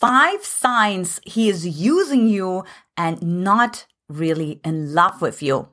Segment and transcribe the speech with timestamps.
[0.00, 2.64] five signs he is using you
[2.96, 5.68] and not really in love with you.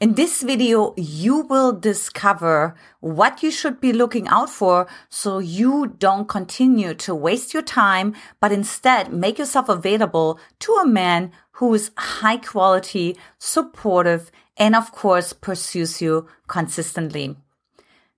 [0.00, 5.94] In this video, you will discover what you should be looking out for so you
[5.98, 11.72] don't continue to waste your time, but instead make yourself available to a man who
[11.74, 17.36] is high quality, supportive, and of course pursues you consistently.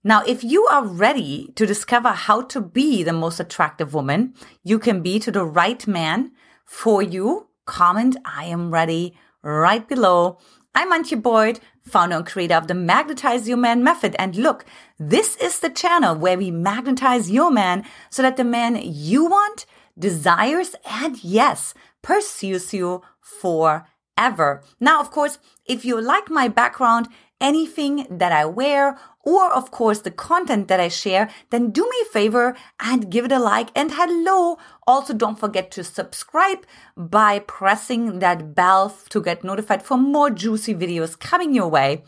[0.04, 4.34] Now, if you are ready to discover how to be the most attractive woman
[4.64, 6.32] you can be to the right man
[6.64, 10.38] for you, comment I am ready right below.
[10.74, 14.16] I'm Antia Boyd, founder and creator of the Magnetize Your Man method.
[14.18, 14.64] And look,
[14.98, 19.66] this is the channel where we magnetize your man so that the man you want
[19.96, 24.64] desires and yes, pursues you forever.
[24.80, 27.06] Now, of course, if you like my background,
[27.42, 31.96] anything that I wear, or of course the content that I share, then do me
[32.02, 33.70] a favor and give it a like.
[33.74, 34.58] And hello.
[34.86, 36.64] Also, don't forget to subscribe
[36.96, 42.02] by pressing that bell to get notified for more juicy videos coming your way.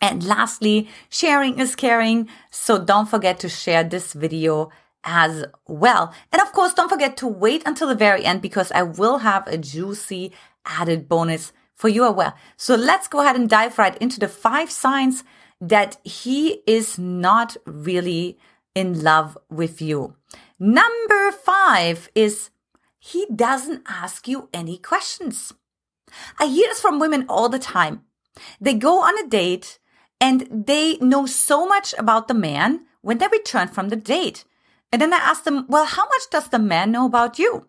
[0.00, 2.28] And lastly, sharing is caring.
[2.50, 4.70] So don't forget to share this video
[5.04, 6.12] as well.
[6.32, 9.46] And of course, don't forget to wait until the very end because I will have
[9.46, 10.32] a juicy
[10.64, 11.52] added bonus
[11.82, 12.34] for you as well.
[12.56, 15.24] So let's go ahead and dive right into the five signs
[15.60, 18.38] that he is not really
[18.72, 20.14] in love with you.
[20.60, 22.50] Number five is
[23.00, 25.52] he doesn't ask you any questions.
[26.38, 28.02] I hear this from women all the time.
[28.60, 29.80] They go on a date
[30.20, 34.44] and they know so much about the man when they return from the date.
[34.92, 37.66] And then I ask them, well, how much does the man know about you?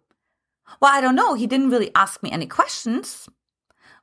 [0.80, 1.34] Well, I don't know.
[1.34, 3.28] He didn't really ask me any questions.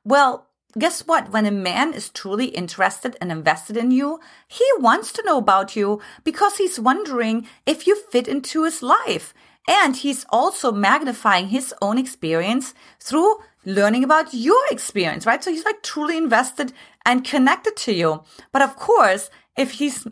[0.03, 1.31] Well, guess what?
[1.31, 5.75] When a man is truly interested and invested in you, he wants to know about
[5.75, 9.33] you because he's wondering if you fit into his life.
[9.67, 15.43] And he's also magnifying his own experience through learning about your experience, right?
[15.43, 16.73] So he's like truly invested
[17.05, 18.23] and connected to you.
[18.51, 20.07] But of course, if he's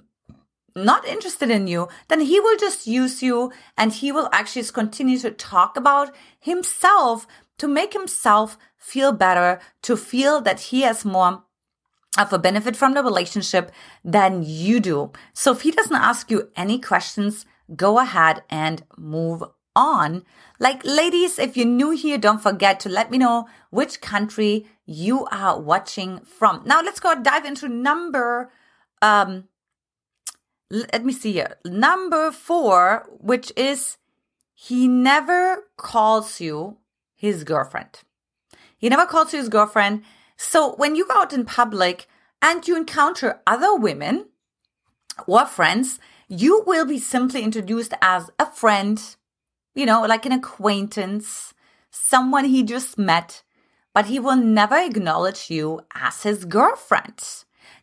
[0.75, 5.17] not interested in you, then he will just use you and he will actually continue
[5.19, 7.25] to talk about himself
[7.59, 11.43] to make himself feel better, to feel that he has more
[12.17, 13.71] of a benefit from the relationship
[14.03, 15.11] than you do.
[15.33, 19.43] So if he doesn't ask you any questions, go ahead and move
[19.75, 20.23] on.
[20.59, 25.25] Like ladies, if you're new here, don't forget to let me know which country you
[25.27, 26.63] are watching from.
[26.65, 28.51] Now let's go dive into number
[29.01, 29.45] um
[30.71, 31.55] let me see here.
[31.65, 33.97] Number 4, which is
[34.53, 36.77] he never calls you
[37.19, 38.01] his girlfriend.
[38.77, 40.03] He never calls you his girlfriend.
[40.37, 42.07] So when you go out in public
[42.41, 44.27] and you encounter other women
[45.27, 49.15] or friends, you will be simply introduced as a friend,
[49.75, 51.53] you know, like an acquaintance,
[51.91, 53.43] someone he just met,
[53.93, 57.21] but he will never acknowledge you as his girlfriend.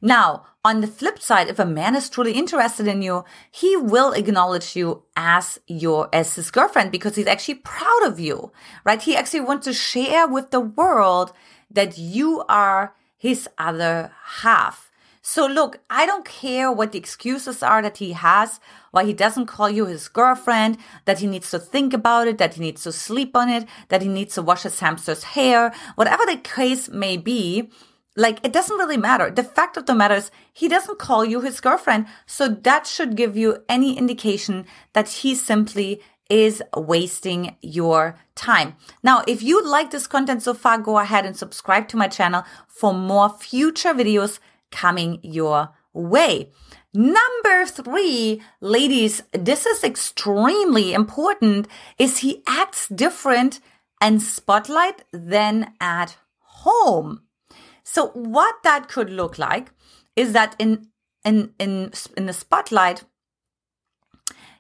[0.07, 4.13] Now, on the flip side, if a man is truly interested in you, he will
[4.13, 8.53] acknowledge you as your, as his girlfriend because he's actually proud of you,
[8.85, 9.03] right?
[9.03, 11.33] He actually wants to share with the world
[11.69, 14.13] that you are his other
[14.43, 14.93] half.
[15.23, 18.61] So look, I don't care what the excuses are that he has,
[18.93, 22.55] why he doesn't call you his girlfriend, that he needs to think about it, that
[22.55, 26.25] he needs to sleep on it, that he needs to wash his hamster's hair, whatever
[26.27, 27.73] the case may be
[28.17, 29.31] like, it doesn't really matter.
[29.31, 32.07] The fact of the matter is, he doesn't call you his girlfriend.
[32.25, 38.75] So that should give you any indication that he simply is wasting your time.
[39.03, 42.43] Now, if you like this content so far, go ahead and subscribe to my channel
[42.67, 44.41] for more future videos
[44.73, 46.51] coming your way.
[46.93, 53.61] Number three, ladies, this is extremely important, is he acts different
[54.01, 57.23] and spotlight than at home.
[57.89, 59.71] So what that could look like
[60.17, 60.89] is that in
[61.25, 63.05] in in in the spotlight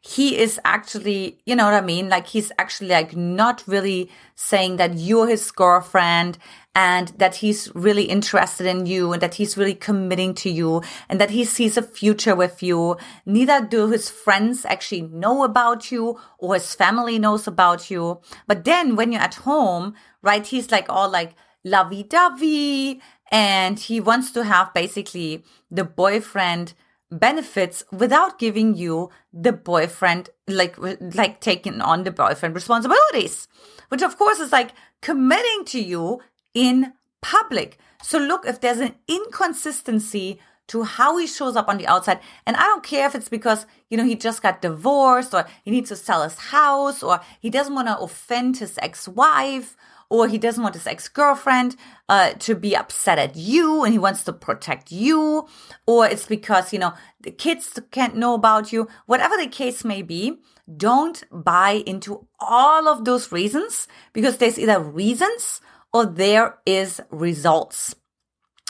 [0.09, 2.09] he is actually, you know what I mean?
[2.09, 6.39] Like he's actually like not really saying that you're his girlfriend
[6.77, 11.21] and that he's really interested in you and that he's really committing to you and
[11.21, 12.97] that he sees a future with you.
[13.24, 18.21] Neither do his friends actually know about you or his family knows about you.
[18.47, 21.34] But then when you're at home, right, he's like all like
[21.65, 23.00] lovey dovey
[23.30, 26.74] and he wants to have basically the boyfriend
[27.10, 30.76] benefits without giving you the boyfriend like
[31.14, 33.46] like taking on the boyfriend responsibilities
[33.88, 36.20] which of course is like committing to you
[36.54, 37.78] in public.
[38.02, 42.21] So look if there's an inconsistency to how he shows up on the outside.
[42.47, 45.71] And I don't care if it's because, you know, he just got divorced or he
[45.71, 49.77] needs to sell his house or he doesn't want to offend his ex-wife
[50.09, 51.77] or he doesn't want his ex-girlfriend
[52.09, 55.47] uh, to be upset at you and he wants to protect you
[55.86, 60.03] or it's because you know the kids can't know about you whatever the case may
[60.03, 60.39] be
[60.77, 65.60] don't buy into all of those reasons because there's either reasons
[65.92, 67.95] or there is results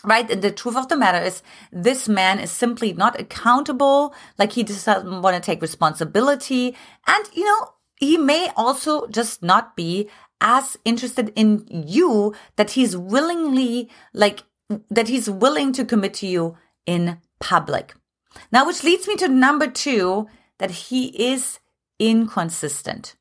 [0.06, 0.30] right?
[0.30, 4.14] And the truth of the matter is this man is simply not accountable.
[4.38, 6.74] Like he doesn't want to take responsibility.
[7.06, 10.08] And, you know, he may also just not be
[10.40, 14.44] as interested in you that he's willingly like
[14.90, 16.56] that he's willing to commit to you
[16.86, 17.94] in public.
[18.50, 21.58] Now, which leads me to number two, that he is
[21.98, 23.14] inconsistent.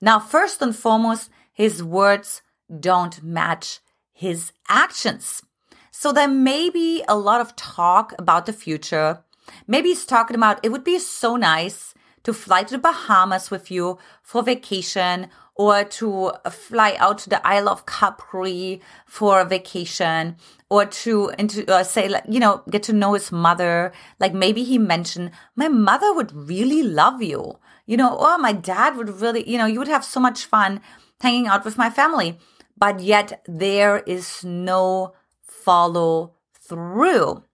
[0.00, 2.42] Now, first and foremost, his words
[2.78, 3.80] don't match
[4.12, 5.42] his actions.
[6.00, 9.22] So there may be a lot of talk about the future.
[9.66, 11.92] Maybe he's talking about it would be so nice
[12.22, 17.46] to fly to the Bahamas with you for vacation or to fly out to the
[17.46, 20.36] Isle of Capri for a vacation
[20.70, 23.92] or to into uh, say like you know get to know his mother.
[24.18, 27.58] Like maybe he mentioned my mother would really love you.
[27.84, 30.80] You know or my dad would really you know you would have so much fun
[31.20, 32.38] hanging out with my family.
[32.74, 35.12] But yet there is no
[35.64, 37.44] follow through.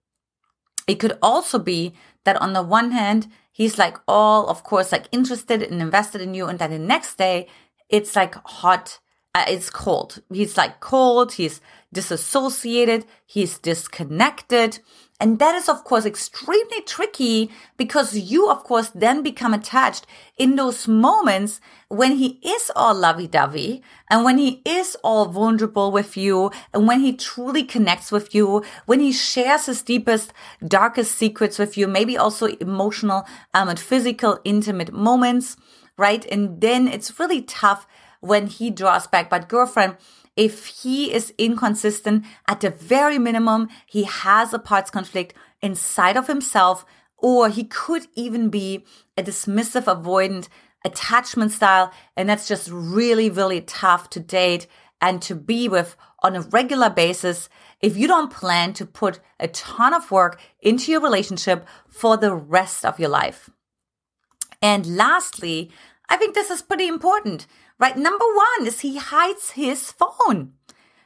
[0.87, 1.93] It could also be
[2.23, 6.33] that on the one hand he's like all of course like interested and invested in
[6.33, 7.47] you and then the next day
[7.89, 8.99] it's like hot
[9.35, 10.19] uh, it's cold.
[10.31, 11.61] He's like cold he's
[11.93, 14.79] disassociated he's disconnected
[15.19, 20.05] and that is, of course, extremely tricky because you, of course, then become attached
[20.37, 23.81] in those moments when he is all lovey dovey
[24.11, 28.63] and when he is all vulnerable with you and when he truly connects with you,
[28.85, 30.33] when he shares his deepest,
[30.67, 33.25] darkest secrets with you, maybe also emotional
[33.55, 35.57] um, and physical, intimate moments,
[35.97, 36.27] right?
[36.31, 37.87] And then it's really tough
[38.19, 39.31] when he draws back.
[39.31, 39.97] But girlfriend,
[40.37, 46.27] if he is inconsistent, at the very minimum, he has a parts conflict inside of
[46.27, 46.85] himself,
[47.17, 48.85] or he could even be
[49.17, 50.47] a dismissive, avoidant
[50.85, 51.91] attachment style.
[52.15, 54.67] And that's just really, really tough to date
[55.01, 57.49] and to be with on a regular basis
[57.81, 62.33] if you don't plan to put a ton of work into your relationship for the
[62.33, 63.49] rest of your life.
[64.61, 65.71] And lastly,
[66.09, 67.47] I think this is pretty important
[67.79, 67.97] right?
[67.97, 70.53] Number one is he hides his phone.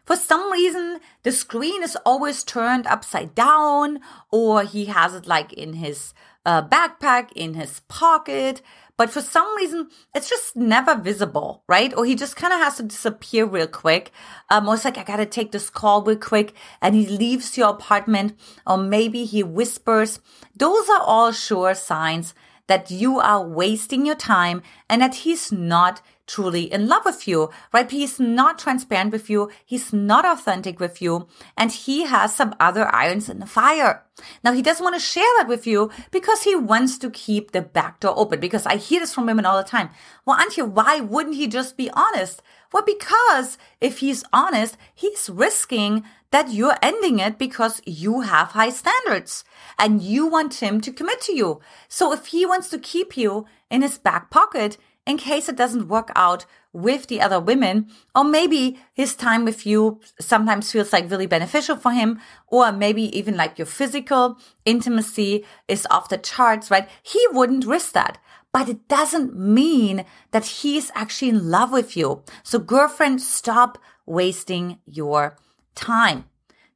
[0.05, 3.99] For some reason, the screen is always turned upside down,
[4.31, 6.13] or he has it like in his
[6.45, 8.61] uh, backpack, in his pocket.
[8.97, 11.95] But for some reason, it's just never visible, right?
[11.95, 14.11] Or he just kind of has to disappear real quick.
[14.49, 16.53] Um, or it's like, I gotta take this call real quick.
[16.81, 20.19] And he leaves your apartment, or maybe he whispers.
[20.55, 22.33] Those are all sure signs
[22.67, 27.49] that you are wasting your time and that he's not truly in love with you,
[27.73, 27.91] right?
[27.91, 29.49] He's not transparent with you.
[29.65, 31.27] He's not authentic with you.
[31.57, 34.03] And he has some other irons in the fire.
[34.43, 37.61] Now, he doesn't want to share that with you because he wants to keep the
[37.61, 38.39] back door open.
[38.39, 39.89] Because I hear this from women all the time.
[40.25, 42.41] Well, Antia, why wouldn't he just be honest?
[42.71, 48.69] Well, because if he's honest, he's risking that you're ending it because you have high
[48.69, 49.43] standards
[49.77, 51.59] and you want him to commit to you.
[51.89, 55.89] So if he wants to keep you in his back pocket, in case it doesn't
[55.89, 61.11] work out with the other women, or maybe his time with you sometimes feels like
[61.11, 66.71] really beneficial for him, or maybe even like your physical intimacy is off the charts,
[66.71, 66.87] right?
[67.03, 68.19] He wouldn't risk that.
[68.53, 72.23] But it doesn't mean that he's actually in love with you.
[72.43, 75.37] So girlfriend, stop wasting your
[75.73, 76.25] time.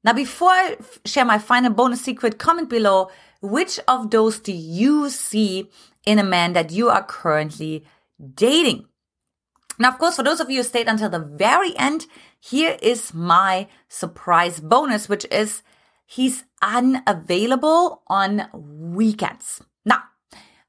[0.03, 3.09] Now, before I share my final bonus secret, comment below
[3.41, 5.69] which of those do you see
[6.05, 7.85] in a man that you are currently
[8.35, 8.85] dating.
[9.77, 12.05] Now, of course, for those of you who stayed until the very end,
[12.39, 15.63] here is my surprise bonus, which is
[16.05, 19.61] he's unavailable on weekends.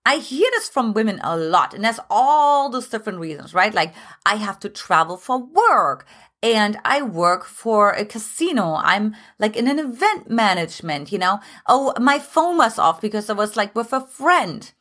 [0.06, 3.74] I hear this from women a lot, and there's all those different reasons, right?
[3.74, 3.92] Like,
[4.24, 6.06] I have to travel for work,
[6.40, 8.76] and I work for a casino.
[8.76, 11.40] I'm like in an event management, you know?
[11.66, 14.72] Oh, my phone was off because I was like with a friend.